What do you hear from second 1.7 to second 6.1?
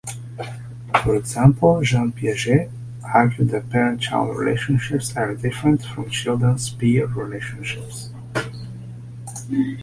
Jean Piaget argued that parent-child relationships are different from